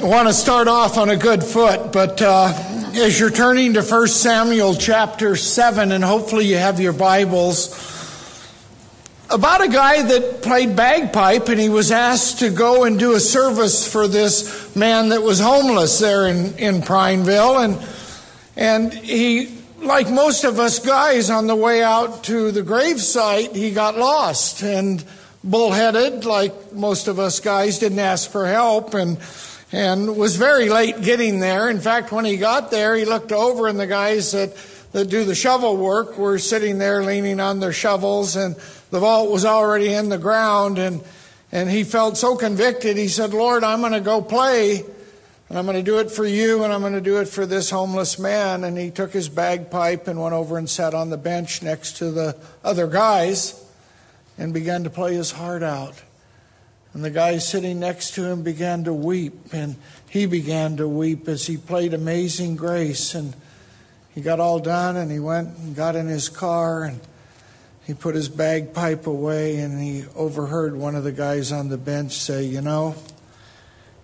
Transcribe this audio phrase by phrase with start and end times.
[0.00, 2.52] want to start off on a good foot, but uh,
[2.94, 7.94] as you're turning to 1 Samuel chapter 7, and hopefully you have your Bibles,
[9.30, 13.20] about a guy that played bagpipe and he was asked to go and do a
[13.20, 17.58] service for this man that was homeless there in, in Prineville.
[17.58, 17.88] And,
[18.56, 23.72] and he, like most of us guys on the way out to the gravesite, he
[23.72, 25.04] got lost and
[25.42, 28.94] bullheaded, like most of us guys, didn't ask for help.
[28.94, 29.18] And
[29.76, 31.68] and was very late getting there.
[31.68, 34.56] In fact, when he got there, he looked over and the guys that,
[34.92, 38.56] that do the shovel work were sitting there leaning on their shovels and
[38.90, 41.04] the vault was already in the ground and,
[41.52, 42.96] and he felt so convicted.
[42.96, 44.82] He said, Lord, I'm going to go play
[45.50, 47.44] and I'm going to do it for you and I'm going to do it for
[47.44, 48.64] this homeless man.
[48.64, 52.10] And he took his bagpipe and went over and sat on the bench next to
[52.10, 53.62] the other guys
[54.38, 56.02] and began to play his heart out.
[56.96, 59.76] And the guy sitting next to him began to weep, and
[60.08, 63.14] he began to weep as he played Amazing Grace.
[63.14, 63.34] And
[64.14, 66.98] he got all done, and he went and got in his car, and
[67.84, 72.12] he put his bagpipe away, and he overheard one of the guys on the bench
[72.12, 72.94] say, You know,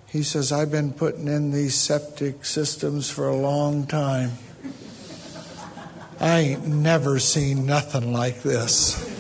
[0.09, 4.33] he says, I've been putting in these septic systems for a long time.
[6.21, 9.12] I ain't never seen nothing like this.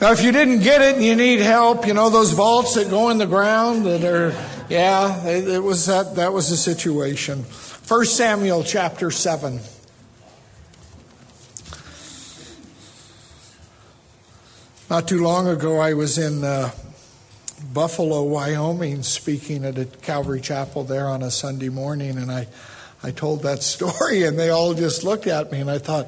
[0.00, 2.88] Now, if you didn't get it and you need help, you know those vaults that
[2.88, 4.32] go in the ground that are,
[4.68, 6.14] yeah, it, it was that.
[6.14, 7.42] That was the situation.
[7.42, 9.58] First Samuel chapter seven.
[14.88, 16.70] Not too long ago, I was in uh,
[17.74, 22.46] Buffalo, Wyoming, speaking at a Calvary Chapel there on a Sunday morning, and I,
[23.02, 26.06] I told that story, and they all just looked at me, and I thought,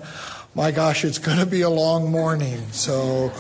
[0.55, 2.71] my gosh, it's going to be a long morning.
[2.71, 3.33] So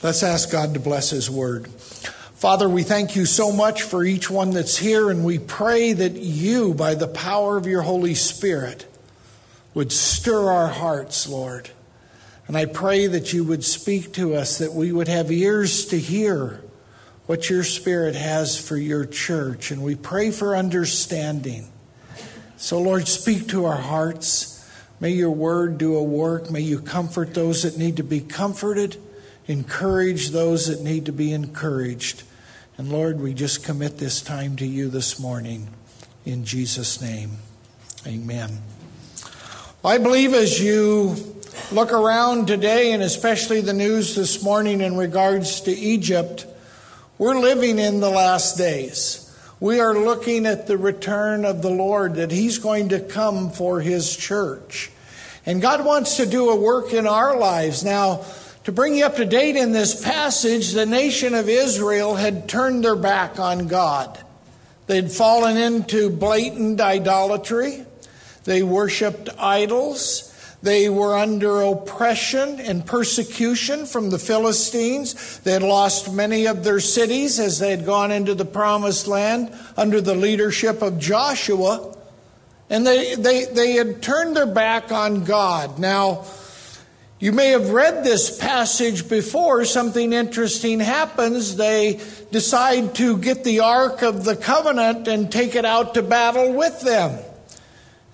[0.00, 1.66] Let's ask God to bless His word.
[1.66, 6.12] Father, we thank you so much for each one that's here, and we pray that
[6.12, 8.86] you, by the power of your Holy Spirit,
[9.74, 11.70] would stir our hearts, Lord.
[12.46, 15.98] And I pray that you would speak to us, that we would have ears to
[15.98, 16.60] hear
[17.26, 19.72] what your Spirit has for your church.
[19.72, 21.66] And we pray for understanding.
[22.56, 24.64] So, Lord, speak to our hearts.
[25.00, 26.52] May your word do a work.
[26.52, 28.96] May you comfort those that need to be comforted
[29.48, 32.22] encourage those that need to be encouraged.
[32.76, 35.68] And Lord, we just commit this time to you this morning.
[36.24, 37.38] In Jesus' name,
[38.06, 38.58] amen.
[39.84, 41.16] I believe as you
[41.72, 46.46] look around today, and especially the news this morning in regards to Egypt,
[47.16, 49.24] we're living in the last days.
[49.60, 53.80] We are looking at the return of the Lord, that He's going to come for
[53.80, 54.90] His church.
[55.46, 57.82] And God wants to do a work in our lives.
[57.82, 58.24] Now,
[58.68, 62.84] to bring you up to date in this passage, the nation of Israel had turned
[62.84, 64.22] their back on God.
[64.86, 67.86] They'd fallen into blatant idolatry.
[68.44, 70.34] They worshiped idols.
[70.62, 75.38] They were under oppression and persecution from the Philistines.
[75.38, 79.50] They had lost many of their cities as they had gone into the promised land
[79.78, 81.96] under the leadership of Joshua.
[82.68, 85.78] And they, they, they had turned their back on God.
[85.78, 86.26] Now,
[87.20, 89.64] you may have read this passage before.
[89.64, 91.56] Something interesting happens.
[91.56, 96.52] They decide to get the Ark of the Covenant and take it out to battle
[96.52, 97.18] with them.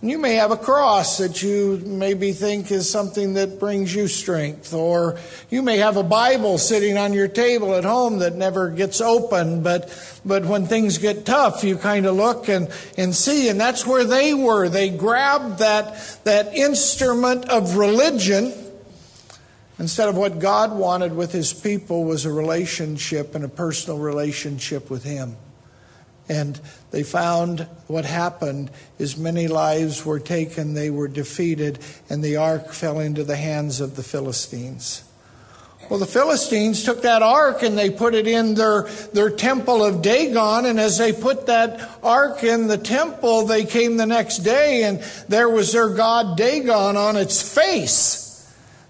[0.01, 4.09] And you may have a cross that you maybe think is something that brings you
[4.09, 4.73] strength.
[4.73, 5.19] Or
[5.51, 9.63] you may have a Bible sitting on your table at home that never gets open,
[9.63, 13.51] but, but when things get tough, you kind of look and, and see.
[13.51, 14.71] And that's where they were.
[14.71, 18.53] They grabbed that, that instrument of religion
[19.79, 24.89] Instead of what God wanted with his people was a relationship and a personal relationship
[24.89, 25.37] with him.
[26.29, 26.59] And
[26.91, 32.73] they found what happened is many lives were taken, they were defeated, and the ark
[32.73, 35.05] fell into the hands of the Philistines.
[35.91, 40.01] Well, the Philistines took that ark and they put it in their, their temple of
[40.01, 40.65] Dagon.
[40.65, 45.03] And as they put that ark in the temple, they came the next day and
[45.29, 48.24] there was their god Dagon on its face.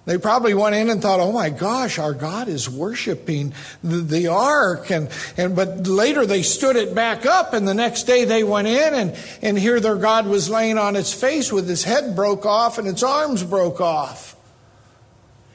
[0.06, 4.26] They probably went in and thought, oh my gosh, our God is worshiping the, the,
[4.26, 4.90] ark.
[4.90, 5.08] And,
[5.38, 8.94] and, but later they stood it back up and the next day they went in
[8.94, 12.76] and, and here their God was laying on its face with his head broke off
[12.76, 14.36] and its arms broke off.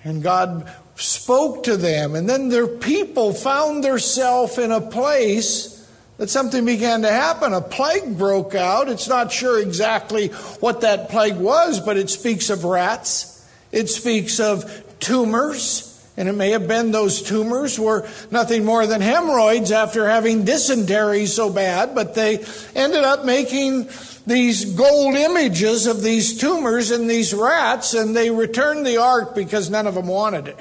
[0.04, 5.76] And God spoke to them and then their people found themselves in a place
[6.18, 7.54] that something began to happen.
[7.54, 8.90] A plague broke out.
[8.90, 10.30] It's not sure exactly
[10.60, 13.39] what that plague was, but it speaks of rats.
[13.72, 15.90] It speaks of tumors
[16.20, 21.26] And it may have been those tumors were nothing more than hemorrhoids after having dysentery
[21.28, 22.46] so bad, but they
[22.76, 23.88] ended up making
[24.28, 29.70] these gold images of these tumors and these rats, and they returned the ark because
[29.70, 30.58] none of them wanted it.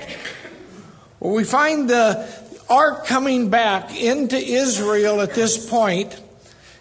[1.19, 2.25] Well, we find the
[2.71, 6.23] ark coming back into Israel at this point.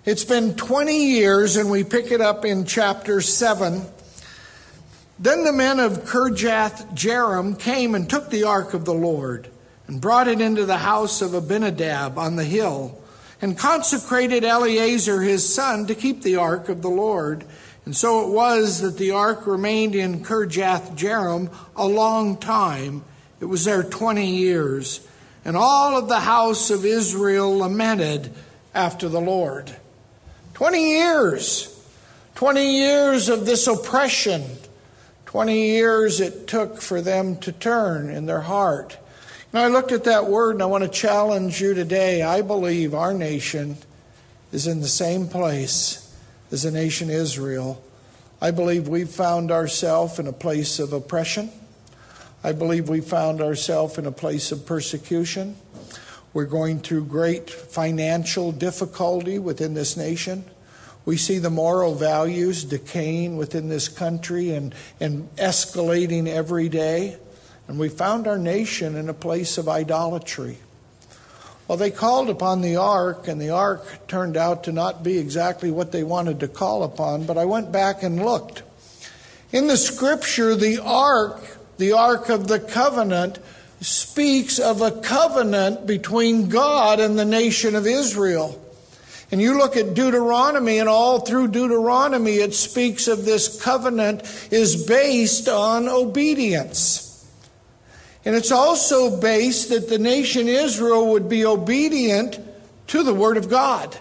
[0.06, 3.82] It's been 20 years, and we pick it up in chapter 7.
[5.20, 9.50] Then the men of Kirjath Jearim came and took the ark of the Lord
[9.88, 13.02] and brought it into the house of Abinadab on the hill
[13.42, 17.46] and consecrated Eleazar his son to keep the ark of the Lord.
[17.86, 23.04] And so it was that the ark remained in Kirjath Jearim a long time.
[23.40, 25.08] It was there 20 years.
[25.46, 28.32] And all of the house of Israel lamented
[28.76, 29.76] after the Lord.
[30.54, 31.74] 20 years.
[32.36, 34.44] 20 years of this oppression
[35.28, 38.98] 20 years it took for them to turn in their heart.
[39.52, 42.22] Now, I looked at that word and I want to challenge you today.
[42.22, 43.76] I believe our nation
[44.54, 46.16] is in the same place
[46.50, 47.84] as the nation Israel.
[48.42, 51.52] I believe we've found ourselves in a place of oppression.
[52.42, 55.58] I believe we found ourselves in a place of persecution.
[56.34, 60.46] We're going through great financial difficulty within this nation.
[61.08, 67.16] We see the moral values decaying within this country and, and escalating every day.
[67.70, 70.58] And we found our nation in a place of idolatry.
[71.66, 75.72] Well, they called upon the ark, and the ark turned out to not be exactly
[75.72, 78.64] what they wanted to call upon, but I went back and looked.
[79.54, 83.40] In the scripture, the ark, the ark of the covenant,
[83.80, 88.62] speaks of a covenant between God and the nation of Israel.
[89.32, 94.86] And you look at Deuteronomy, and all through Deuteronomy, it speaks of this covenant is
[94.86, 97.04] based on obedience.
[98.24, 102.40] And it's also based that the nation Israel would be obedient
[102.88, 103.98] to the Word of God.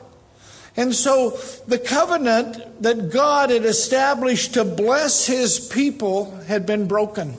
[0.76, 1.30] And so
[1.66, 7.36] the covenant that God had established to bless His people had been broken.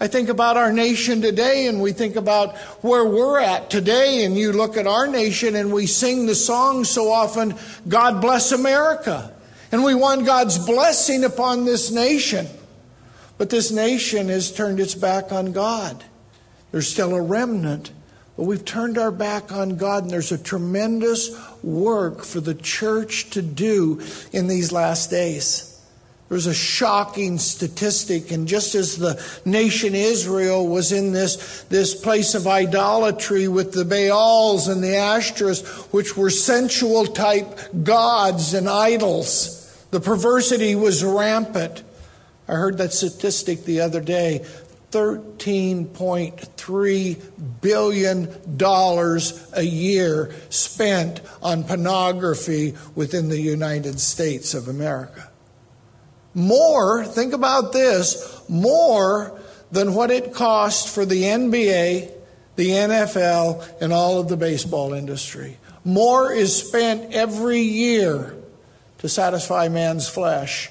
[0.00, 4.36] I think about our nation today and we think about where we're at today, and
[4.36, 7.54] you look at our nation and we sing the song so often,
[7.88, 9.34] God bless America.
[9.72, 12.46] And we want God's blessing upon this nation.
[13.38, 16.04] But this nation has turned its back on God.
[16.70, 17.90] There's still a remnant,
[18.36, 21.30] but we've turned our back on God, and there's a tremendous
[21.62, 24.00] work for the church to do
[24.32, 25.67] in these last days.
[26.28, 32.34] There's a shocking statistic, and just as the nation Israel was in this, this place
[32.34, 39.74] of idolatry with the Baals and the Ashtoreths, which were sensual type gods and idols,
[39.90, 41.82] the perversity was rampant.
[42.46, 44.44] I heard that statistic the other day
[44.90, 47.22] $13.3
[47.62, 48.28] billion
[49.52, 55.27] a year spent on pornography within the United States of America
[56.38, 59.38] more, think about this, more
[59.70, 62.10] than what it cost for the NBA,
[62.56, 65.58] the NFL, and all of the baseball industry.
[65.84, 68.36] More is spent every year
[68.98, 70.70] to satisfy man's flesh.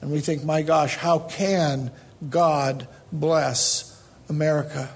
[0.00, 1.90] And we think, my gosh, how can
[2.28, 4.90] God bless America?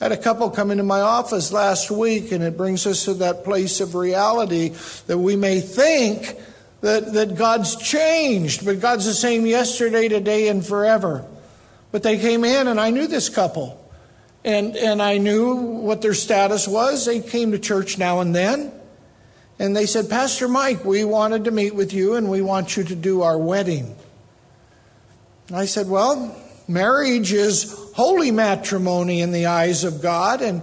[0.00, 3.14] I had a couple come into my office last week, and it brings us to
[3.14, 4.74] that place of reality
[5.06, 6.36] that we may think
[6.80, 11.24] that, that God's changed, but God's the same yesterday, today, and forever.
[11.90, 13.84] But they came in, and I knew this couple.
[14.44, 17.04] And, and I knew what their status was.
[17.04, 18.72] They came to church now and then.
[19.58, 22.84] And they said, Pastor Mike, we wanted to meet with you, and we want you
[22.84, 23.96] to do our wedding.
[25.48, 26.36] And I said, Well,
[26.68, 30.62] marriage is holy matrimony in the eyes of God, and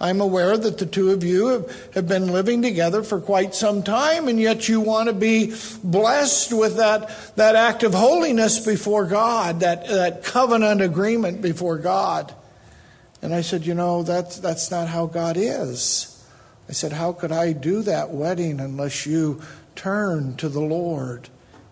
[0.00, 3.82] I'm aware that the two of you have, have been living together for quite some
[3.82, 9.06] time, and yet you want to be blessed with that, that act of holiness before
[9.06, 12.34] God, that, that covenant agreement before God.
[13.22, 16.10] And I said, You know, that's, that's not how God is.
[16.68, 19.42] I said, How could I do that wedding unless you
[19.76, 21.28] turn to the Lord?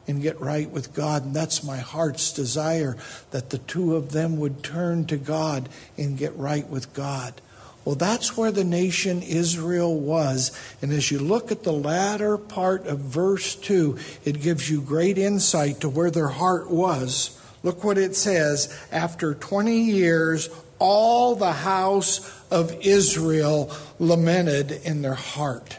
[0.09, 1.25] and get right with God.
[1.25, 2.97] And that's my heart's desire
[3.31, 7.41] that the two of them would turn to God and get right with God.
[7.85, 10.57] Well, that's where the nation Israel was.
[10.81, 15.19] And as you look at the latter part of verse 2, it gives you great
[15.19, 17.39] insight to where their heart was.
[17.65, 18.77] Look what it says.
[18.93, 20.49] After 20 years,
[20.79, 22.21] all the house
[22.51, 25.79] of Israel lamented in their heart.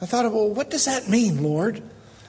[0.00, 1.82] I thought, well, what does that mean, Lord?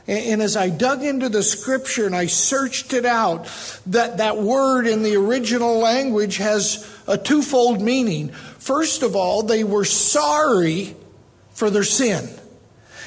[0.08, 3.50] And as I dug into the scripture and I searched it out,
[3.88, 8.32] that, that word in the original language has a twofold meaning.
[8.66, 10.96] First of all, they were sorry
[11.54, 12.28] for their sin.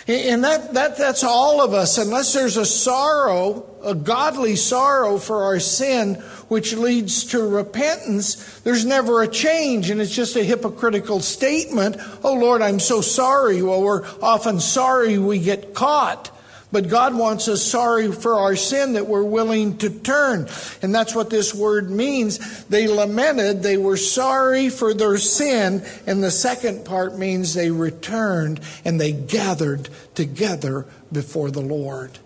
[0.07, 5.43] And that, that, that's all of us, unless there's a sorrow, a godly sorrow for
[5.43, 6.15] our sin,
[6.47, 9.91] which leads to repentance, there's never a change.
[9.91, 11.97] And it's just a hypocritical statement.
[12.23, 13.61] Oh Lord, I'm so sorry.
[13.61, 16.31] Well, we're often sorry we get caught.
[16.71, 20.49] But God wants us sorry for our sin that we're willing to turn.
[20.83, 22.65] And that's what this word means.
[22.65, 25.83] They lamented, they were sorry for their sin.
[26.07, 32.19] And the second part means they returned and they gathered together before the Lord.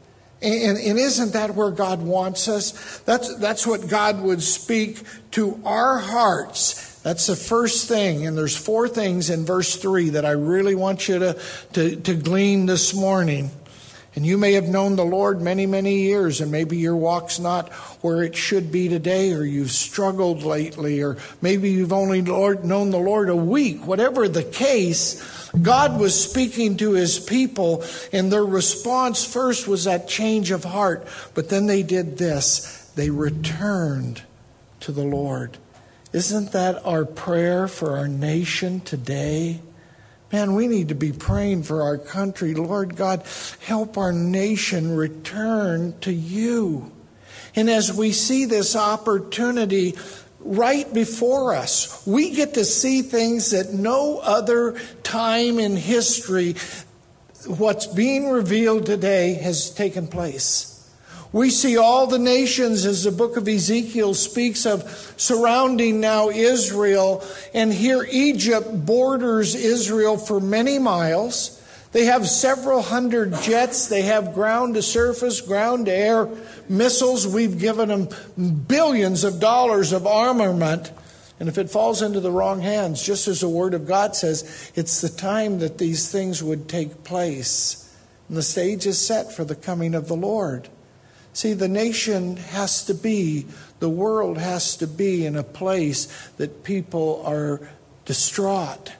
[0.42, 2.98] And, and, isn't that where God wants us?
[3.00, 5.00] That's, that's what God would speak
[5.32, 6.98] to our hearts.
[7.02, 8.26] That's the first thing.
[8.26, 11.40] And there's four things in verse 3 that I really want you to,
[11.74, 13.52] to, to glean this morning.
[14.14, 17.72] And you may have known the Lord many, many years, and maybe your walk's not
[18.02, 22.90] where it should be today, or you've struggled lately, or maybe you've only Lord, known
[22.90, 23.86] the Lord a week.
[23.86, 30.08] Whatever the case, God was speaking to his people, and their response first was that
[30.08, 31.06] change of heart.
[31.32, 34.22] But then they did this they returned
[34.80, 35.56] to the Lord.
[36.12, 39.60] Isn't that our prayer for our nation today?
[40.32, 42.54] Man, we need to be praying for our country.
[42.54, 43.22] Lord God,
[43.60, 46.90] help our nation return to you.
[47.54, 49.94] And as we see this opportunity
[50.40, 56.56] right before us, we get to see things that no other time in history,
[57.46, 60.71] what's being revealed today, has taken place.
[61.32, 67.24] We see all the nations, as the book of Ezekiel speaks of, surrounding now Israel.
[67.54, 71.58] And here Egypt borders Israel for many miles.
[71.92, 73.88] They have several hundred jets.
[73.88, 76.28] They have ground to surface, ground to air
[76.68, 77.26] missiles.
[77.26, 78.08] We've given them
[78.66, 80.92] billions of dollars of armament.
[81.40, 84.70] And if it falls into the wrong hands, just as the Word of God says,
[84.74, 87.90] it's the time that these things would take place.
[88.28, 90.68] And the stage is set for the coming of the Lord.
[91.34, 93.46] See, the nation has to be,
[93.80, 97.60] the world has to be in a place that people are
[98.04, 98.92] distraught.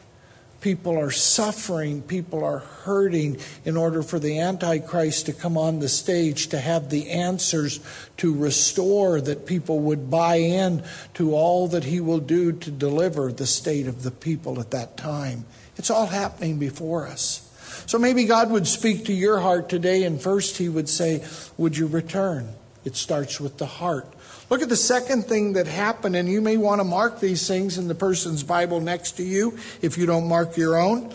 [0.63, 5.89] People are suffering, people are hurting in order for the Antichrist to come on the
[5.89, 7.81] stage to have the answers
[8.19, 10.85] to restore, that people would buy in
[11.15, 14.97] to all that he will do to deliver the state of the people at that
[14.97, 15.45] time.
[15.77, 17.52] It's all happening before us.
[17.87, 21.25] So maybe God would speak to your heart today, and first He would say,
[21.57, 22.49] Would you return?
[22.85, 24.13] It starts with the heart.
[24.51, 27.79] Look at the second thing that happened, and you may want to mark these things
[27.79, 31.15] in the person's Bible next to you if you don't mark your own.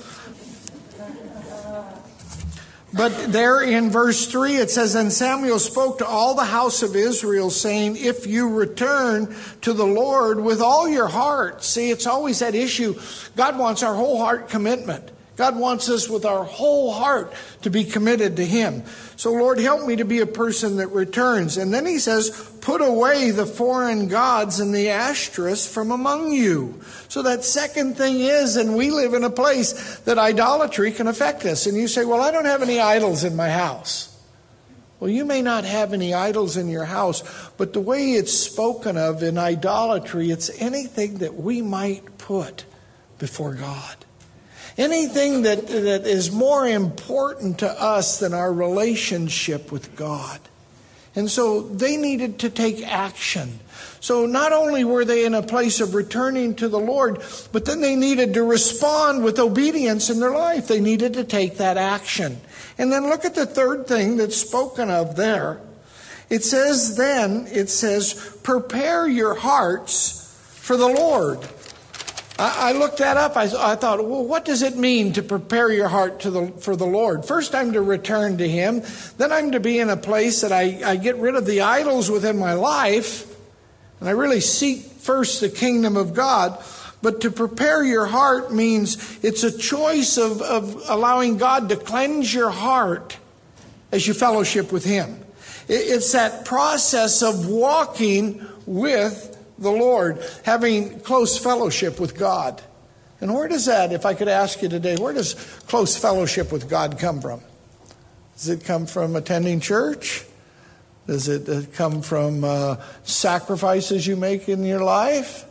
[2.94, 6.96] But there in verse 3 it says, And Samuel spoke to all the house of
[6.96, 11.64] Israel, saying, If you return to the Lord with all your heart.
[11.64, 13.00] See, it's always that issue.
[13.36, 15.12] God wants our whole heart commitment.
[15.38, 18.84] God wants us with our whole heart to be committed to Him.
[19.18, 21.58] So, Lord, help me to be a person that returns.
[21.58, 26.82] And then He says, Put away the foreign gods and the Ashtoreths from among you.
[27.08, 31.46] So, that second thing is, and we live in a place that idolatry can affect
[31.46, 31.68] us.
[31.68, 34.16] And you say, Well, I don't have any idols in my house.
[35.00, 37.22] Well, you may not have any idols in your house,
[37.58, 42.66] but the way it's spoken of in idolatry, it's anything that we might put
[43.20, 44.07] before God.
[44.78, 50.40] Anything that, that is more important to us than our relationship with God.
[51.16, 53.60] And so they needed to take action.
[54.00, 57.82] So not only were they in a place of returning to the Lord, but then
[57.82, 60.68] they needed to respond with obedience in their life.
[60.68, 62.40] They needed to take that action.
[62.78, 65.60] And then look at the third thing that's spoken of there.
[66.30, 71.40] It says then, it says, prepare your hearts for the Lord.
[72.40, 73.36] I, looked that up.
[73.36, 76.86] I, I, thought, well, what does it mean to prepare your heart the, for the
[76.86, 77.26] Lord?
[77.26, 78.84] First, I'm to return to Him.
[79.18, 82.12] Then, I'm to be in a place that I, I get rid of the idols
[82.12, 83.36] within my life.
[84.00, 86.64] And I really seek first the kingdom of God.
[87.02, 92.34] But to prepare your heart means it's a choice of, of allowing God to cleanse
[92.34, 93.18] your heart
[93.92, 95.24] as you fellowship with Him.
[95.68, 102.62] It's that process of walking with the Lord, having close fellowship with God.
[103.20, 105.34] And where does that, if I could ask you today, where does
[105.68, 107.42] close fellowship with God come from?
[108.36, 110.24] Does it come from attending church?
[111.08, 115.46] Does it uh, come from uh, sacrifices you make in your life?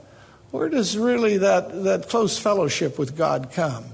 [0.52, 3.86] Where does really that, that close fellowship with God come?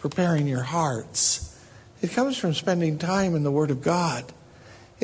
[0.00, 1.58] Preparing your hearts.
[2.02, 4.24] It comes from spending time in the Word of God.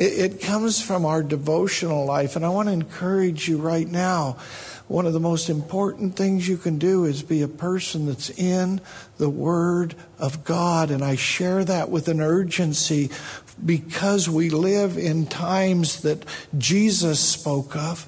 [0.01, 2.35] It, it comes from our devotional life.
[2.35, 4.37] And I want to encourage you right now.
[4.87, 8.81] One of the most important things you can do is be a person that's in
[9.19, 10.89] the Word of God.
[10.89, 13.11] And I share that with an urgency
[13.63, 16.25] because we live in times that
[16.57, 18.07] Jesus spoke of.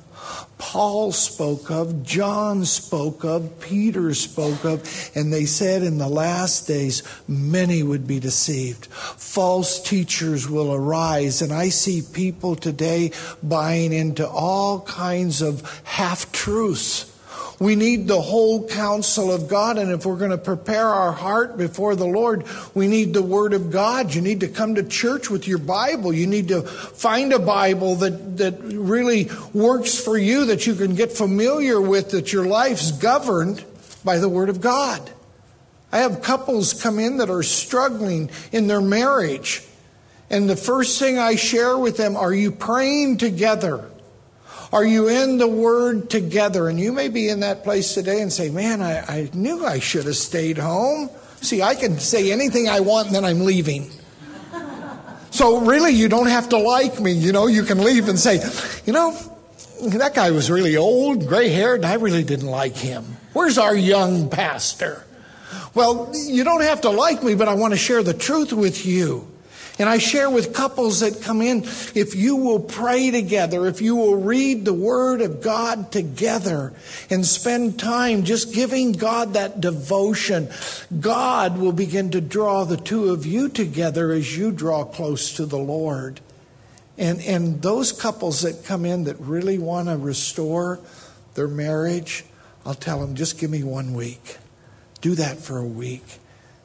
[0.58, 6.68] Paul spoke of, John spoke of, Peter spoke of, and they said in the last
[6.68, 8.88] days many would be deceived.
[8.88, 13.12] False teachers will arise, and I see people today
[13.44, 17.13] buying into all kinds of half truths
[17.64, 19.78] we need the whole counsel of God.
[19.78, 22.44] And if we're going to prepare our heart before the Lord,
[22.74, 24.14] we need the Word of God.
[24.14, 26.14] You need to come to church with your Bible.
[26.14, 30.94] You need to find a Bible that, that really works for you, that you can
[30.96, 33.64] get familiar with, that your life's governed
[34.04, 35.10] by the Word of God.
[35.92, 39.64] I have couples come in that are struggling in their marriage.
[40.30, 43.90] And the first thing I share with them are you praying together?
[44.74, 46.68] Are you in the Word together?
[46.68, 49.78] And you may be in that place today and say, Man, I, I knew I
[49.78, 51.12] should have stayed home.
[51.42, 53.92] See, I can say anything I want and then I'm leaving.
[55.30, 57.12] So really, you don't have to like me.
[57.12, 58.40] You know, you can leave and say,
[58.86, 59.16] You know,
[59.90, 63.04] that guy was really old, gray haired, and I really didn't like him.
[63.34, 65.04] Where's our young pastor?
[65.76, 68.88] Well, you don't have to like me, but I want to share the truth with
[68.88, 69.28] you.
[69.80, 71.64] And I share with couples that come in
[71.96, 76.74] if you will pray together, if you will read the Word of God together
[77.10, 80.50] and spend time just giving God that devotion,
[81.00, 85.46] God will begin to draw the two of you together as you draw close to
[85.48, 86.20] the Lord.
[86.96, 90.80] And, and those couples that come in that really want to restore
[91.34, 92.26] their marriage,
[92.64, 94.38] I'll tell them just give me one week.
[95.02, 96.20] Do that for a week.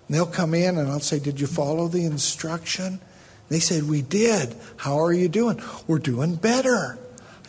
[0.09, 3.01] And they'll come in and I'll say, Did you follow the instruction?
[3.51, 4.57] They said, We did.
[4.79, 5.61] How are you doing?
[5.87, 6.99] We're doing better.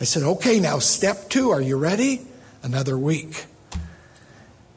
[0.00, 1.50] I said, Okay, now step two.
[1.50, 2.20] Are you ready?
[2.62, 3.46] Another week.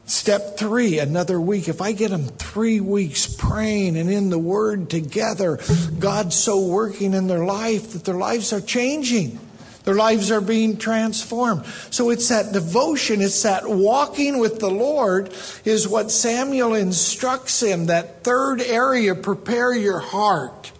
[0.06, 1.68] Step three, another week.
[1.68, 5.58] If I get them three weeks praying and in the Word together,
[5.98, 9.38] God's so working in their life that their lives are changing.
[9.84, 11.66] Their lives are being transformed.
[11.90, 15.32] So it's that devotion, it's that walking with the Lord
[15.64, 17.86] is what Samuel instructs him.
[17.86, 20.72] That third area, prepare your heart.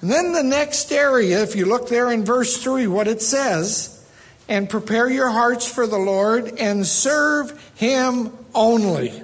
[0.00, 4.04] And then the next area, if you look there in verse 3, what it says,
[4.48, 9.22] and prepare your hearts for the Lord and serve him only.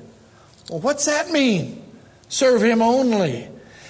[0.71, 1.83] Well, what's that mean?
[2.29, 3.49] Serve him only.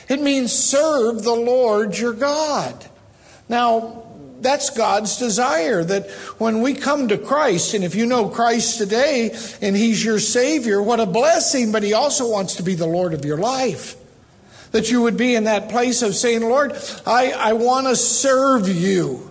[0.09, 2.87] It means serve the Lord your God.
[3.49, 4.05] Now,
[4.41, 9.37] that's God's desire that when we come to Christ, and if you know Christ today
[9.61, 13.15] and He's your Savior, what a blessing, but He also wants to be the Lord
[13.15, 13.97] of your life.
[14.73, 16.73] That you would be in that place of saying, Lord,
[17.07, 19.29] I, I want to serve you.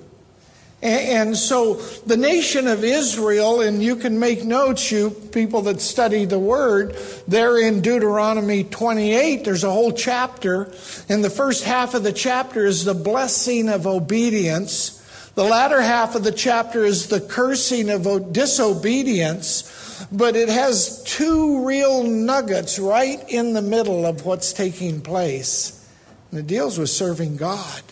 [0.82, 6.26] And, so the nation of Israel, and you can make notes, you people that study
[6.26, 6.96] the word,
[7.28, 10.72] there in Deuteronomy 28, there's a whole chapter.
[11.10, 14.97] And the first half of the chapter is the blessing of obedience.
[15.38, 21.64] The latter half of the chapter is the cursing of disobedience, but it has two
[21.64, 25.88] real nuggets right in the middle of what's taking place.
[26.32, 27.84] And it deals with serving God.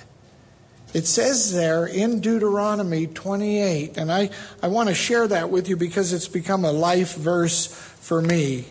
[0.96, 4.32] It says there in Deuteronomy 28, and I,
[4.64, 8.66] I want to share that with you because it's become a life verse for me.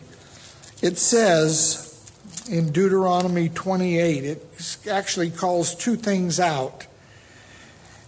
[0.83, 2.13] It says
[2.51, 6.89] in Deuteronomy 28, it actually calls two things out.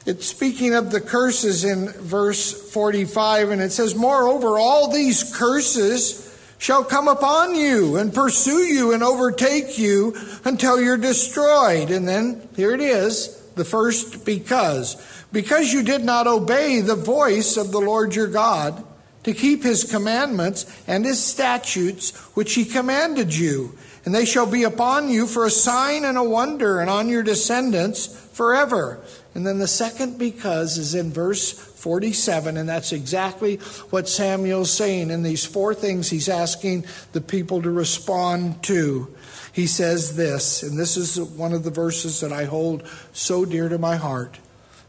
[0.06, 6.22] It's speaking of the curses in verse 45, and it says, Moreover, all these curses
[6.58, 11.90] shall come upon you and pursue you and overtake you until you're destroyed.
[11.90, 14.96] And then here it is, the first because.
[15.32, 18.84] Because you did not obey the voice of the Lord your God
[19.24, 23.76] to keep his commandments and his statutes which he commanded you.
[24.04, 27.24] And they shall be upon you for a sign and a wonder, and on your
[27.24, 29.00] descendants forever.
[29.36, 33.56] And then the second because is in verse 47, and that's exactly
[33.90, 35.10] what Samuel's saying.
[35.10, 39.14] In these four things, he's asking the people to respond to.
[39.52, 43.68] He says this, and this is one of the verses that I hold so dear
[43.68, 44.38] to my heart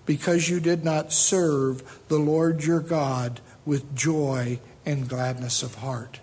[0.05, 6.21] because you did not serve the Lord your God with joy and gladness of heart.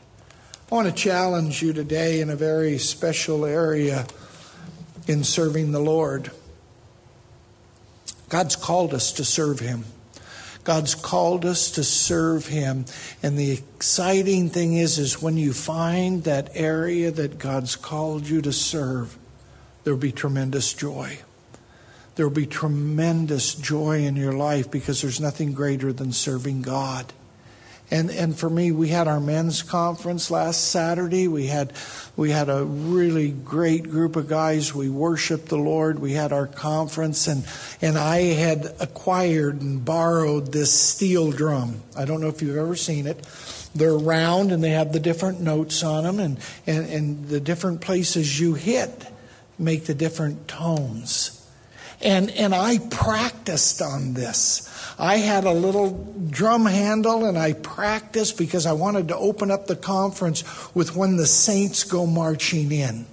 [0.73, 4.07] I want to challenge you today in a very special area
[5.07, 6.31] in serving the Lord.
[8.35, 9.85] God's called us to serve Him.
[10.64, 12.85] God's called us to serve Him.
[13.23, 18.42] And the exciting thing is, is when you find that area that God's called you
[18.42, 19.16] to serve,
[19.85, 21.20] there'll be tremendous joy.
[22.16, 27.12] there will be tremendous joy in your life because there's nothing greater than serving God.
[27.90, 31.29] And and for me, we had our men's conference last Saturday.
[31.29, 31.73] We had
[32.16, 34.75] we had a really great group of guys.
[34.75, 35.99] We worshiped the Lord.
[35.99, 37.44] We had our conference, and
[37.83, 41.83] and I had acquired and borrowed this steel drum.
[41.97, 43.27] I don't know if you've ever seen it.
[43.75, 47.83] They're round and they have the different notes on them, and and, and the different
[47.83, 49.07] places you hit
[49.59, 51.34] make the different tones.
[52.03, 54.71] And, and I practiced on this.
[54.99, 59.67] I had a little drum handle and I practiced because I wanted to open up
[59.67, 63.07] the conference with when the saints go marching in.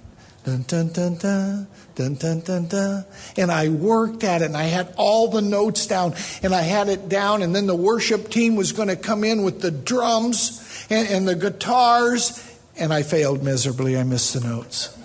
[0.44, 1.68] Dun, dun, dun, dun.
[1.94, 3.04] Dun, dun, dun, dun.
[3.36, 6.88] And I worked at it and I had all the notes down and I had
[6.88, 7.42] it down.
[7.42, 11.28] And then the worship team was going to come in with the drums and, and
[11.28, 12.48] the guitars.
[12.76, 13.98] And I failed miserably.
[13.98, 14.98] I missed the notes.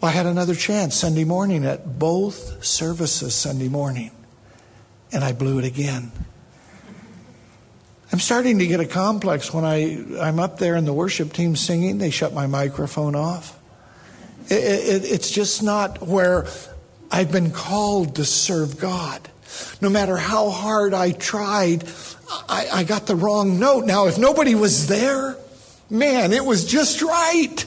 [0.00, 4.10] Well, I had another chance Sunday morning at both services Sunday morning,
[5.12, 6.10] and I blew it again.
[8.10, 11.54] I'm starting to get a complex when I, I'm up there and the worship team
[11.54, 13.58] singing, they shut my microphone off.
[14.46, 16.46] It, it, it's just not where
[17.10, 19.28] I've been called to serve God.
[19.82, 21.84] No matter how hard I tried,
[22.48, 23.84] I, I got the wrong note.
[23.84, 25.36] Now, if nobody was there,
[25.90, 27.66] man, it was just right.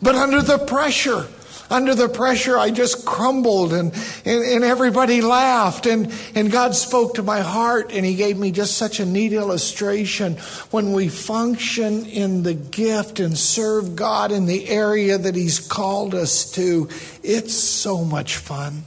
[0.00, 1.26] But under the pressure,
[1.70, 3.92] under the pressure, I just crumbled and,
[4.24, 5.86] and, and, everybody laughed.
[5.86, 9.32] And, and God spoke to my heart and He gave me just such a neat
[9.32, 10.34] illustration.
[10.70, 16.14] When we function in the gift and serve God in the area that He's called
[16.14, 16.88] us to,
[17.22, 18.84] it's so much fun.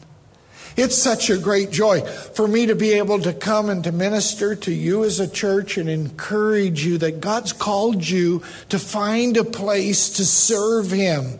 [0.77, 4.55] It's such a great joy for me to be able to come and to minister
[4.55, 9.43] to you as a church and encourage you that God's called you to find a
[9.43, 11.39] place to serve Him.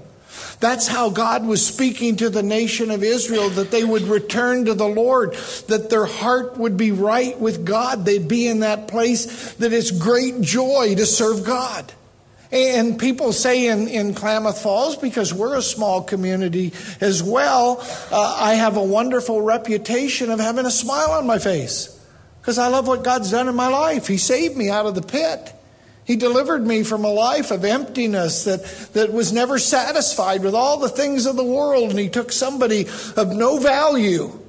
[0.60, 4.74] That's how God was speaking to the nation of Israel that they would return to
[4.74, 5.34] the Lord,
[5.67, 8.04] that their heart would be right with God.
[8.04, 11.93] They'd be in that place that it's great joy to serve God.
[12.52, 17.78] And people say in, in Klamath Falls, because we're a small community as well,
[18.12, 21.95] uh, I have a wonderful reputation of having a smile on my face
[22.41, 24.08] because I love what God's done in my life.
[24.08, 25.54] He saved me out of the pit.
[26.10, 30.80] He delivered me from a life of emptiness that, that was never satisfied with all
[30.80, 31.91] the things of the world.
[31.91, 34.39] And He took somebody of no value,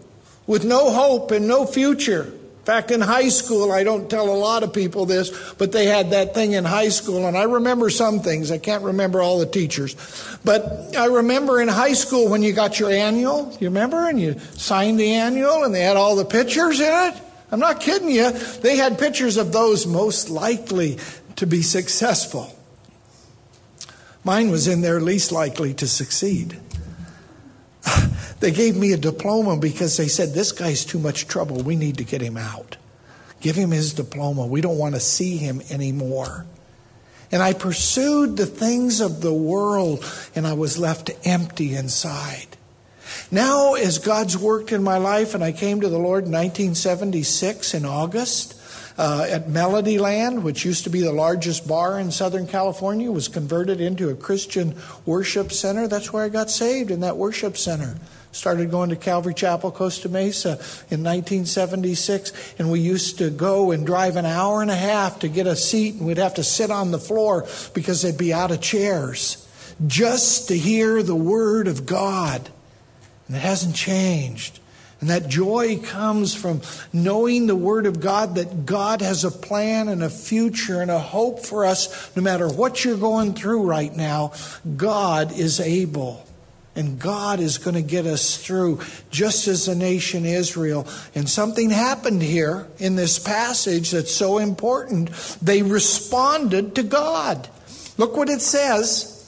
[0.46, 2.22] with no hope and no future.
[2.22, 5.84] In fact, in high school, I don't tell a lot of people this, but they
[5.84, 8.50] had that thing in high school, and I remember some things.
[8.50, 9.96] I can't remember all the teachers.
[10.42, 14.08] But I remember in high school when you got your annual, you remember?
[14.08, 17.22] And you signed the annual, and they had all the pictures in it.
[17.52, 18.30] I'm not kidding you.
[18.30, 20.98] They had pictures of those most likely
[21.40, 22.54] to be successful.
[24.24, 26.60] Mine was in there least likely to succeed.
[28.40, 31.62] they gave me a diploma because they said, This guy's too much trouble.
[31.62, 32.76] We need to get him out.
[33.40, 34.44] Give him his diploma.
[34.44, 36.44] We don't want to see him anymore.
[37.32, 42.58] And I pursued the things of the world, and I was left empty inside.
[43.30, 47.72] Now, as God's worked in my life, and I came to the Lord in 1976
[47.72, 48.59] in August,
[49.00, 53.28] uh, at Melody Land, which used to be the largest bar in Southern California, was
[53.28, 55.88] converted into a Christian worship center.
[55.88, 57.96] That's where I got saved in that worship center.
[58.32, 60.50] Started going to Calvary Chapel, Costa Mesa
[60.90, 65.28] in 1976, and we used to go and drive an hour and a half to
[65.28, 68.50] get a seat, and we'd have to sit on the floor because they'd be out
[68.50, 69.48] of chairs
[69.86, 72.50] just to hear the Word of God.
[73.28, 74.60] And it hasn't changed.
[75.00, 76.60] And that joy comes from
[76.92, 80.98] knowing the Word of God that God has a plan and a future and a
[80.98, 82.14] hope for us.
[82.14, 84.32] No matter what you're going through right now,
[84.76, 86.26] God is able.
[86.76, 90.86] And God is going to get us through, just as the nation Israel.
[91.14, 95.10] And something happened here in this passage that's so important.
[95.42, 97.48] They responded to God.
[97.96, 99.19] Look what it says.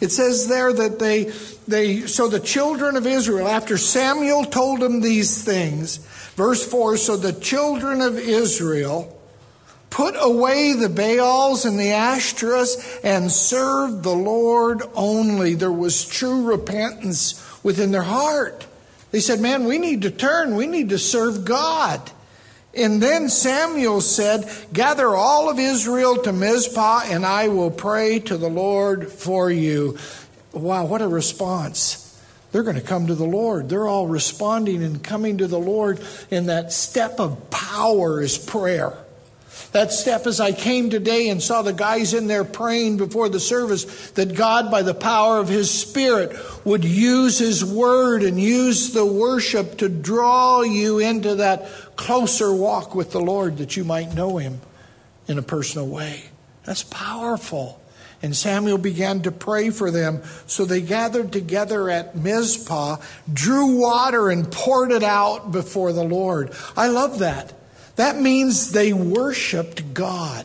[0.00, 1.32] It says there that they
[1.66, 5.96] they, so the children of Israel, after Samuel told them these things,
[6.36, 9.12] verse 4 so the children of Israel
[9.90, 15.54] put away the Baals and the Ashtoreths and served the Lord only.
[15.54, 18.66] There was true repentance within their heart.
[19.10, 22.10] They said, Man, we need to turn, we need to serve God.
[22.76, 28.36] And then Samuel said, Gather all of Israel to Mizpah, and I will pray to
[28.36, 29.96] the Lord for you.
[30.52, 32.02] Wow, what a response.
[32.52, 33.68] They're going to come to the Lord.
[33.68, 38.96] They're all responding and coming to the Lord, and that step of power is prayer.
[39.72, 43.40] That step as I came today and saw the guys in there praying before the
[43.40, 48.92] service that God, by the power of His Spirit, would use His Word and use
[48.92, 54.14] the worship to draw you into that closer walk with the Lord that you might
[54.14, 54.60] know Him
[55.28, 56.24] in a personal way.
[56.64, 57.80] That's powerful.
[58.22, 60.22] And Samuel began to pray for them.
[60.46, 62.96] So they gathered together at Mizpah,
[63.32, 66.52] drew water, and poured it out before the Lord.
[66.76, 67.52] I love that.
[67.96, 70.44] That means they worshiped God.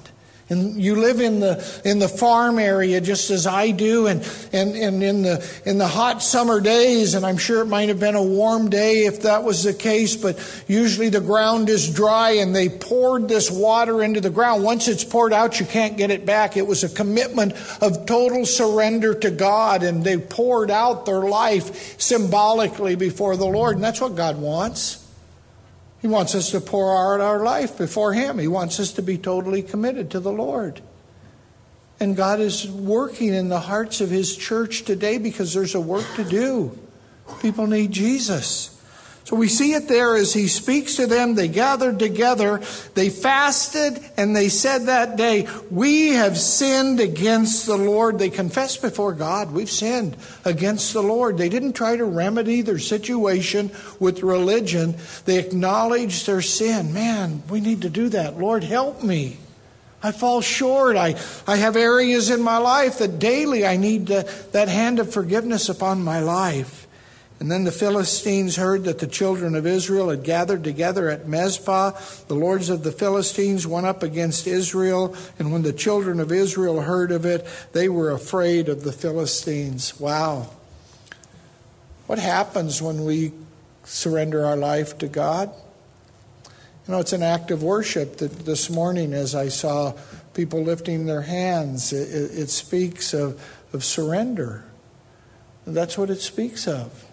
[0.52, 4.76] And you live in the in the farm area just as I do, and, and,
[4.76, 8.16] and in the in the hot summer days, and I'm sure it might have been
[8.16, 10.38] a warm day if that was the case, but
[10.68, 14.62] usually the ground is dry and they poured this water into the ground.
[14.62, 16.58] Once it's poured out, you can't get it back.
[16.58, 21.98] It was a commitment of total surrender to God, and they poured out their life
[21.98, 25.01] symbolically before the Lord, and that's what God wants.
[26.02, 28.40] He wants us to pour out our life before Him.
[28.40, 30.82] He wants us to be totally committed to the Lord.
[32.00, 36.08] And God is working in the hearts of His church today because there's a work
[36.16, 36.78] to do.
[37.42, 38.81] People need Jesus.
[39.24, 41.36] So we see it there as he speaks to them.
[41.36, 42.60] They gathered together,
[42.96, 48.18] they fasted, and they said that day, We have sinned against the Lord.
[48.18, 51.38] They confessed before God, We've sinned against the Lord.
[51.38, 56.94] They didn't try to remedy their situation with religion, they acknowledged their sin.
[56.94, 58.40] Man, we need to do that.
[58.40, 59.38] Lord, help me.
[60.04, 60.96] I fall short.
[60.96, 65.14] I, I have areas in my life that daily I need to, that hand of
[65.14, 66.81] forgiveness upon my life.
[67.42, 72.00] And then the Philistines heard that the children of Israel had gathered together at Mizpah.
[72.28, 76.82] The lords of the Philistines went up against Israel, and when the children of Israel
[76.82, 80.00] heard of it, they were afraid of the Philistines.
[80.00, 80.52] Wow.
[82.06, 83.32] What happens when we
[83.86, 85.52] surrender our life to God?
[86.46, 89.94] You know, it's an act of worship that this morning, as I saw
[90.36, 94.64] people lifting their hands, it, it speaks of, of surrender.
[95.66, 97.08] That's what it speaks of.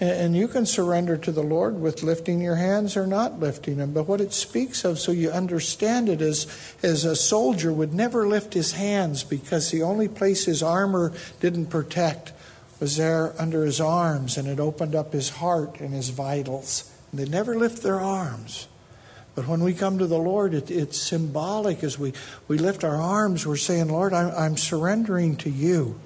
[0.00, 3.92] And you can surrender to the Lord with lifting your hands or not lifting them.
[3.92, 6.46] But what it speaks of, so you understand it, is
[6.82, 11.66] as a soldier would never lift his hands because the only place his armor didn't
[11.66, 12.32] protect
[12.80, 16.90] was there under his arms, and it opened up his heart and his vitals.
[17.12, 18.68] And they never lift their arms.
[19.34, 22.14] But when we come to the Lord, it, it's symbolic as we,
[22.48, 26.00] we lift our arms, we're saying, Lord, I'm, I'm surrendering to you.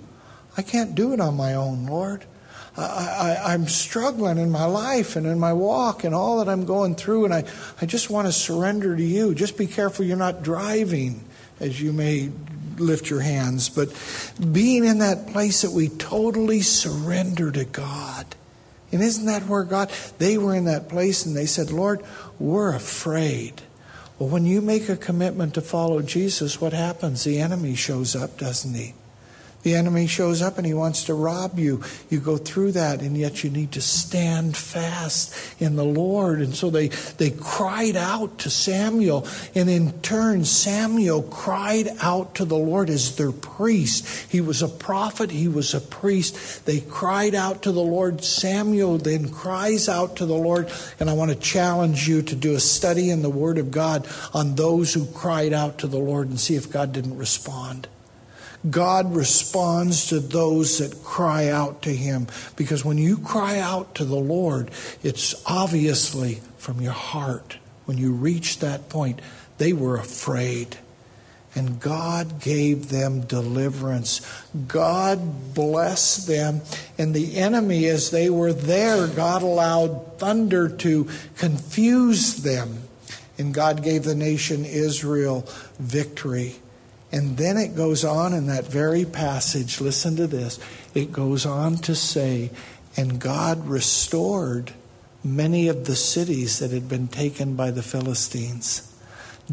[0.56, 2.24] I can't do it on my own, Lord.
[2.76, 6.96] I, am struggling in my life and in my walk and all that I'm going
[6.96, 7.44] through, and I,
[7.80, 9.34] I just want to surrender to you.
[9.34, 11.24] Just be careful you're not driving
[11.60, 12.30] as you may
[12.78, 13.88] lift your hands, but
[14.52, 18.26] being in that place that we totally surrender to God.
[18.90, 22.00] And isn't that where God, they were in that place and they said, Lord,
[22.38, 23.62] we're afraid.
[24.18, 27.24] Well, when you make a commitment to follow Jesus, what happens?
[27.24, 28.94] The enemy shows up, doesn't he?
[29.64, 31.82] The enemy shows up and he wants to rob you.
[32.10, 36.40] You go through that, and yet you need to stand fast in the Lord.
[36.40, 42.44] And so they, they cried out to Samuel, and in turn, Samuel cried out to
[42.44, 44.30] the Lord as their priest.
[44.30, 46.66] He was a prophet, he was a priest.
[46.66, 48.22] They cried out to the Lord.
[48.22, 52.54] Samuel then cries out to the Lord, and I want to challenge you to do
[52.54, 56.28] a study in the Word of God on those who cried out to the Lord
[56.28, 57.88] and see if God didn't respond.
[58.68, 62.26] God responds to those that cry out to Him.
[62.56, 64.70] Because when you cry out to the Lord,
[65.02, 67.58] it's obviously from your heart.
[67.84, 69.20] When you reach that point,
[69.58, 70.78] they were afraid.
[71.54, 74.20] And God gave them deliverance.
[74.66, 76.62] God blessed them.
[76.98, 82.82] And the enemy, as they were there, God allowed thunder to confuse them.
[83.38, 85.46] And God gave the nation Israel
[85.78, 86.56] victory.
[87.14, 90.58] And then it goes on in that very passage, listen to this.
[90.94, 92.50] It goes on to say,
[92.96, 94.72] and God restored
[95.22, 98.92] many of the cities that had been taken by the Philistines.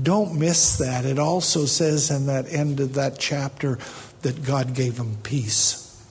[0.01, 1.05] Don't miss that.
[1.05, 3.77] It also says in that end of that chapter
[4.23, 6.03] that God gave them peace.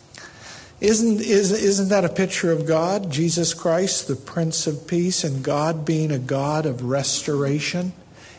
[0.80, 5.42] Isn't, is, isn't that a picture of God, Jesus Christ, the Prince of Peace, and
[5.42, 7.92] God being a God of restoration?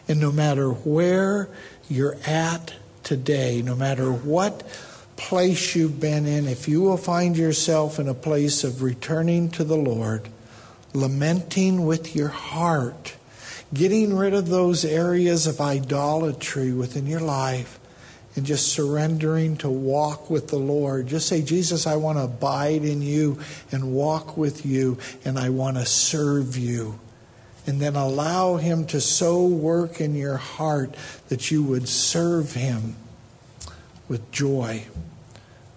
[0.08, 1.50] And no matter where
[1.90, 4.64] you're at today, no matter what
[5.16, 9.64] place you've been in, if you will find yourself in a place of returning to
[9.64, 10.28] the Lord,
[10.94, 13.16] lamenting with your heart,
[13.74, 17.80] getting rid of those areas of idolatry within your life,
[18.36, 21.08] and just surrendering to walk with the Lord.
[21.08, 23.40] Just say, Jesus, I want to abide in you
[23.72, 27.00] and walk with you, and I want to serve you.
[27.66, 30.96] And then allow Him to so work in your heart
[31.30, 32.96] that you would serve Him
[34.08, 34.86] with joy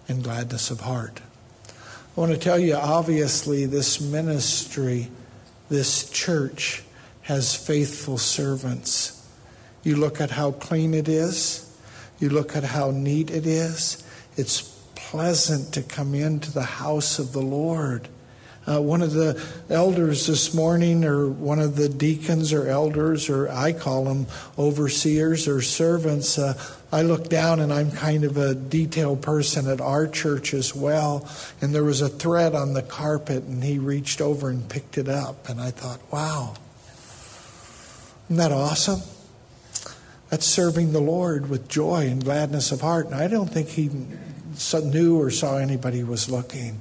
[0.09, 1.20] and gladness of heart.
[1.68, 5.09] I want to tell you, obviously, this ministry,
[5.68, 6.83] this church,
[7.23, 9.27] has faithful servants.
[9.83, 11.77] You look at how clean it is,
[12.20, 14.03] you look at how neat it is.
[14.37, 14.62] It's
[14.94, 18.09] pleasant to come into the house of the Lord.
[18.66, 23.50] Uh, one of the elders this morning, or one of the deacons or elders, or
[23.50, 24.27] I call them
[24.59, 26.55] overseers or servants, uh,
[26.90, 31.29] I look down and I'm kind of a detail person at our church as well.
[31.61, 35.09] And there was a thread on the carpet, and he reached over and picked it
[35.09, 35.50] up.
[35.50, 36.55] And I thought, wow,
[38.27, 39.03] isn't that awesome?
[40.31, 43.07] That's serving the Lord with joy and gladness of heart.
[43.07, 43.90] And I don't think he
[44.83, 46.81] knew or saw anybody was looking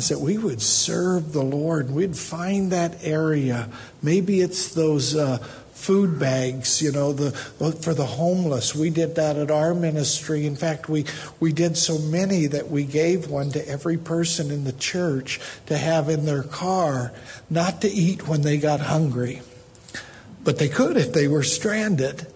[0.00, 1.90] is that we would serve the Lord.
[1.90, 3.68] We'd find that area.
[4.02, 8.74] Maybe it's those uh, food bags, you know, the for the homeless.
[8.74, 10.46] We did that at our ministry.
[10.46, 11.04] In fact, we
[11.38, 15.76] we did so many that we gave one to every person in the church to
[15.76, 17.12] have in their car,
[17.50, 19.42] not to eat when they got hungry,
[20.42, 22.26] but they could if they were stranded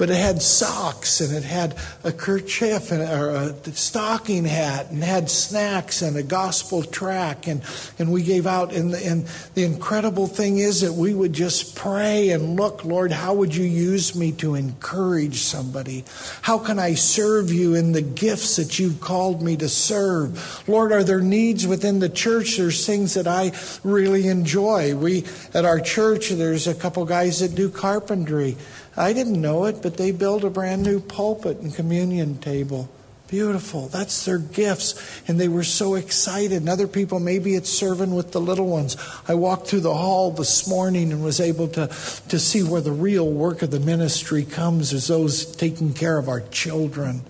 [0.00, 5.04] but it had socks and it had a kerchief and, or a stocking hat and
[5.04, 7.60] had snacks and a gospel tract and,
[7.98, 11.76] and we gave out and the, and the incredible thing is that we would just
[11.76, 16.02] pray and look lord how would you use me to encourage somebody?
[16.40, 20.66] How can i serve you in the gifts that you've called me to serve?
[20.66, 22.56] Lord are there needs within the church?
[22.56, 23.52] There's things that i
[23.84, 24.96] really enjoy.
[24.96, 28.56] We at our church there's a couple guys that do carpentry
[28.96, 32.88] I didn't know it, but they built a brand new pulpit and communion table.
[33.30, 33.86] Beautiful.
[33.86, 35.22] That's their gifts.
[35.28, 36.56] And they were so excited.
[36.56, 38.96] And other people, maybe it's serving with the little ones.
[39.28, 42.90] I walked through the hall this morning and was able to, to see where the
[42.90, 47.22] real work of the ministry comes is those taking care of our children,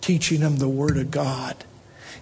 [0.00, 1.54] teaching them the Word of God.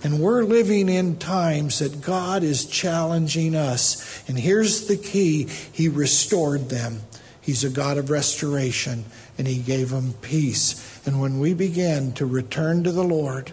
[0.05, 4.23] And we're living in times that God is challenging us.
[4.29, 7.01] And here's the key He restored them.
[7.43, 9.05] He's a God of restoration,
[9.37, 11.01] and He gave them peace.
[11.05, 13.51] And when we begin to return to the Lord,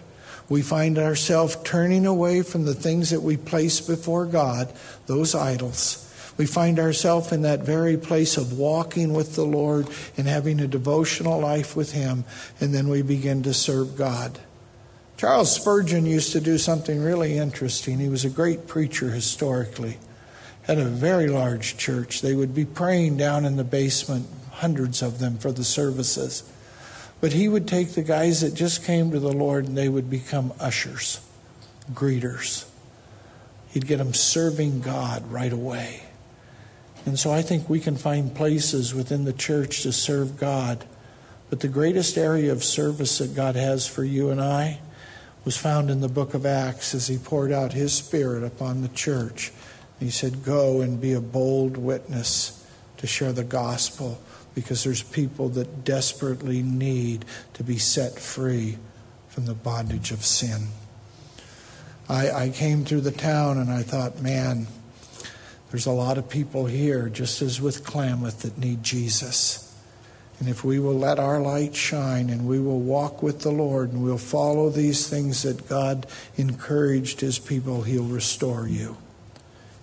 [0.48, 4.72] we find ourselves turning away from the things that we place before God,
[5.06, 6.06] those idols.
[6.36, 10.68] We find ourselves in that very place of walking with the Lord and having a
[10.68, 12.24] devotional life with Him,
[12.60, 14.38] and then we begin to serve God.
[15.16, 17.98] Charles Spurgeon used to do something really interesting.
[17.98, 19.98] He was a great preacher historically
[20.70, 22.22] had a very large church.
[22.22, 26.44] They would be praying down in the basement, hundreds of them, for the services.
[27.20, 30.08] But he would take the guys that just came to the Lord and they would
[30.08, 31.20] become ushers,
[31.92, 32.66] greeters.
[33.72, 36.04] He'd get them serving God right away.
[37.04, 40.84] And so I think we can find places within the church to serve God.
[41.48, 44.78] But the greatest area of service that God has for you and I
[45.44, 48.88] was found in the book of Acts as he poured out his Spirit upon the
[48.88, 49.50] church.
[50.00, 54.20] He said, Go and be a bold witness to share the gospel
[54.54, 58.78] because there's people that desperately need to be set free
[59.28, 60.68] from the bondage of sin.
[62.08, 64.66] I, I came through the town and I thought, man,
[65.70, 69.72] there's a lot of people here, just as with Klamath, that need Jesus.
[70.40, 73.92] And if we will let our light shine and we will walk with the Lord
[73.92, 78.96] and we'll follow these things that God encouraged his people, he'll restore you.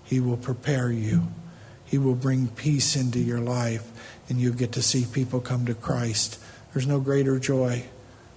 [0.07, 1.27] He will prepare you.
[1.83, 3.85] He will bring peace into your life,
[4.29, 6.39] and you'll get to see people come to Christ.
[6.73, 7.83] There's no greater joy.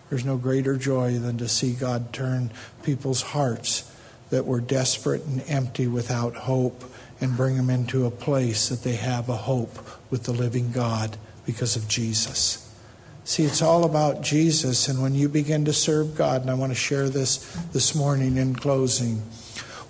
[0.08, 2.50] There's no greater joy than to see God turn
[2.82, 3.90] people's hearts
[4.30, 6.84] that were desperate and empty without hope
[7.20, 9.78] and bring them into a place that they have a hope
[10.10, 12.66] with the living God because of Jesus.
[13.24, 16.72] See, it's all about Jesus, and when you begin to serve God, and I want
[16.72, 17.38] to share this
[17.72, 19.22] this morning in closing.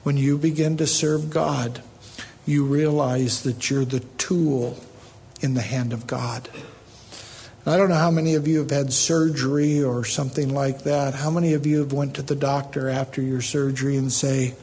[0.02, 1.82] When you begin to serve God,
[2.46, 4.78] you realize that you're the tool
[5.40, 6.48] in the hand of God.
[7.66, 11.14] I don't know how many of you have had surgery or something like that.
[11.14, 14.54] How many of you have went to the doctor after your surgery and say,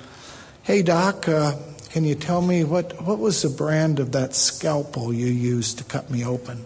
[0.63, 1.54] "Hey doc, uh,
[1.91, 5.84] can you tell me what what was the brand of that scalpel you used to
[5.84, 6.65] cut me open?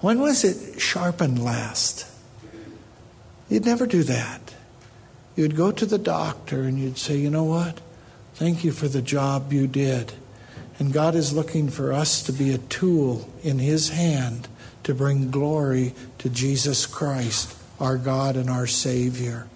[0.00, 2.06] When was it sharpened last?"
[3.48, 4.54] You'd never do that.
[5.36, 7.80] You'd go to the doctor and you'd say, You know what?
[8.34, 10.14] Thank you for the job you did.
[10.78, 14.48] And God is looking for us to be a tool in His hand
[14.82, 19.46] to bring glory to Jesus Christ, our God and our Savior.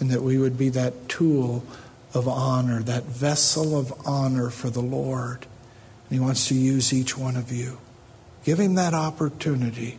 [0.00, 1.64] And that we would be that tool
[2.14, 5.46] of honor, that vessel of honor for the Lord.
[6.08, 7.78] And He wants to use each one of you.
[8.44, 9.98] Give him that opportunity.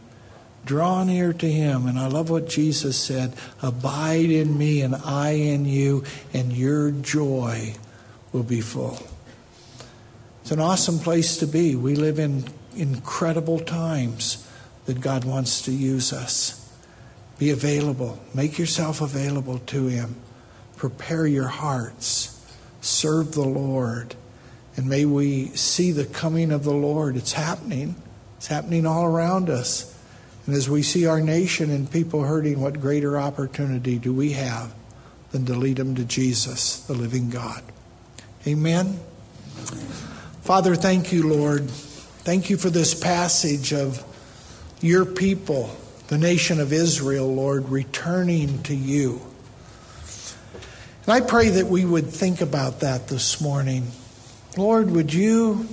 [0.70, 1.88] Draw near to him.
[1.88, 6.92] And I love what Jesus said Abide in me, and I in you, and your
[6.92, 7.74] joy
[8.32, 9.00] will be full.
[10.44, 11.76] It's an awesome place to be.
[11.76, 12.44] We live in
[12.76, 14.48] incredible times
[14.86, 16.72] that God wants to use us.
[17.40, 18.20] Be available.
[18.36, 20.18] Make yourself available to Him.
[20.78, 22.48] Prepare your hearts.
[22.80, 24.14] Serve the Lord.
[24.78, 27.18] And may we see the coming of the Lord.
[27.18, 27.96] It's happening.
[28.38, 29.96] It's happening all around us.
[30.50, 34.74] And as we see our nation and people hurting, what greater opportunity do we have
[35.32, 37.62] than to lead them to Jesus, the living God?
[38.48, 39.00] Amen.
[40.42, 41.70] Father, thank you, Lord.
[41.70, 44.04] Thank you for this passage of
[44.82, 45.70] your people,
[46.08, 49.22] the nation of Israel, Lord, returning to you.
[51.04, 53.86] And I pray that we would think about that this morning.
[54.58, 55.70] Lord, would you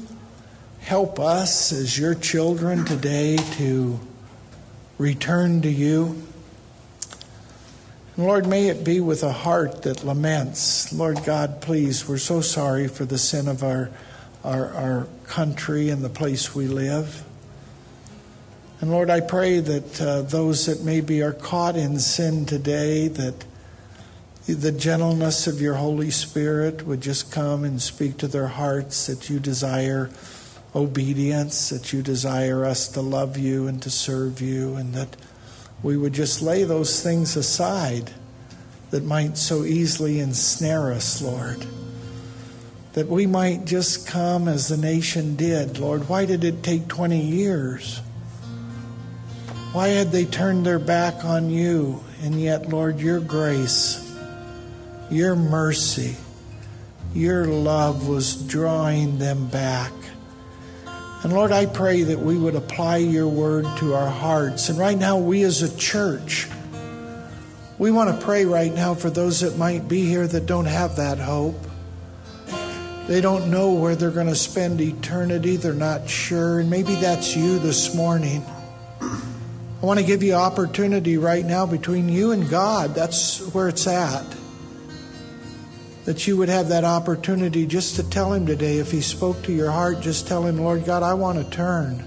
[0.81, 3.99] help us as your children today to
[4.99, 6.23] return to you?
[8.17, 10.93] And Lord, may it be with a heart that laments.
[10.93, 13.91] Lord God, please, we're so sorry for the sin of our,
[14.43, 17.25] our, our country and the place we live.
[18.81, 23.45] And Lord, I pray that uh, those that maybe are caught in sin today, that
[24.47, 29.29] the gentleness of your Holy Spirit would just come and speak to their hearts, that
[29.29, 30.09] you desire
[30.77, 35.17] obedience, that you desire us to love you and to serve you, and that
[35.83, 38.13] we would just lay those things aside
[38.91, 41.67] that might so easily ensnare us, Lord.
[42.93, 45.79] That we might just come as the nation did.
[45.79, 48.01] Lord, why did it take 20 years?
[49.73, 52.03] Why had they turned their back on you?
[52.23, 54.15] And yet, Lord, your grace,
[55.11, 56.17] your mercy,
[57.15, 59.93] your love was drawing them back.
[61.23, 64.69] And Lord, I pray that we would apply your word to our hearts.
[64.69, 66.47] And right now, we as a church,
[67.79, 70.97] we want to pray right now for those that might be here that don't have
[70.97, 71.57] that hope.
[73.07, 75.57] They don't know where they're going to spend eternity.
[75.57, 76.61] They're not sure.
[76.61, 78.45] And maybe that's you this morning.
[79.01, 82.95] I want to give you opportunity right now between you and God.
[82.95, 84.25] That's where it's at.
[86.07, 88.79] That you would have that opportunity just to tell Him today.
[88.79, 92.05] If He spoke to your heart, just tell Him, Lord God, I want to turn.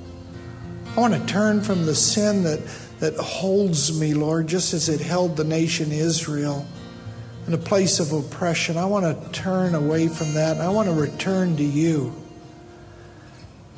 [0.95, 2.59] I want to turn from the sin that,
[2.99, 6.65] that holds me, Lord, just as it held the nation Israel
[7.47, 8.77] in a place of oppression.
[8.77, 12.13] I want to turn away from that I want to return to you.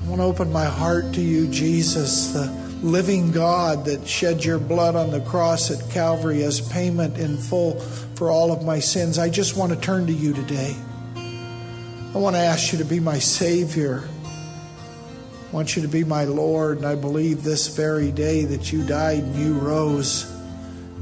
[0.04, 4.58] I want to open my heart to you, Jesus, the living God that shed your
[4.58, 7.80] blood on the cross at Calvary as payment in full
[8.16, 9.20] for all of my sins.
[9.20, 10.76] I just want to turn to you today.
[11.16, 14.04] I want to ask you to be my Savior.
[14.26, 18.86] I want you to be my Lord, and I believe this very day that you
[18.86, 20.32] died and you rose.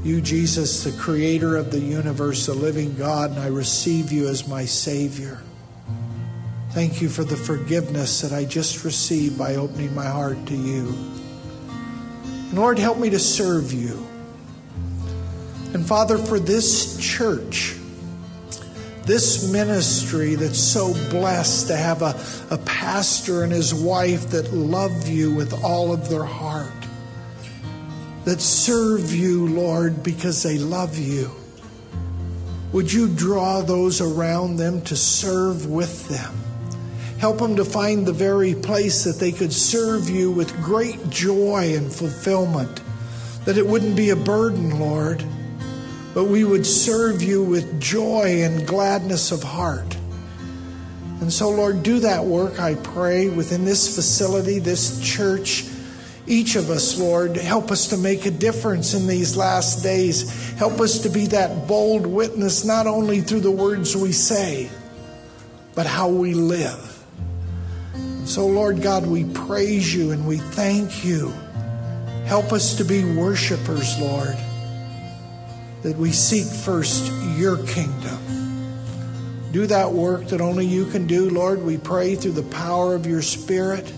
[0.04, 4.48] You, Jesus, the creator of the universe, the living God, and I receive you as
[4.48, 5.42] my Savior.
[6.70, 10.94] Thank you for the forgiveness that I just received by opening my heart to you.
[12.50, 14.06] And Lord, help me to serve you.
[15.72, 17.76] And Father, for this church,
[19.04, 22.20] this ministry that's so blessed to have a,
[22.50, 26.72] a pastor and his wife that love you with all of their heart,
[28.24, 31.30] that serve you, Lord, because they love you.
[32.72, 36.49] Would you draw those around them to serve with them?
[37.20, 41.74] Help them to find the very place that they could serve you with great joy
[41.76, 42.80] and fulfillment.
[43.44, 45.22] That it wouldn't be a burden, Lord,
[46.14, 49.98] but we would serve you with joy and gladness of heart.
[51.20, 55.66] And so, Lord, do that work, I pray, within this facility, this church.
[56.26, 60.52] Each of us, Lord, help us to make a difference in these last days.
[60.52, 64.70] Help us to be that bold witness, not only through the words we say,
[65.74, 66.89] but how we live.
[68.30, 71.30] So, Lord God, we praise you and we thank you.
[72.26, 74.36] Help us to be worshipers, Lord,
[75.82, 78.70] that we seek first your kingdom.
[79.50, 81.60] Do that work that only you can do, Lord.
[81.60, 83.92] We pray through the power of your Spirit.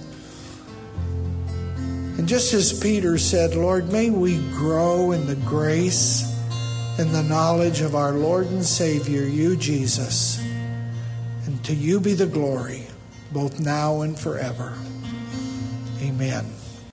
[2.16, 6.24] And just as Peter said, Lord, may we grow in the grace
[6.99, 10.43] and the knowledge of our Lord and Savior, you, Jesus.
[11.45, 12.87] And to you be the glory
[13.33, 14.76] both now and forever.
[16.01, 16.62] Amen.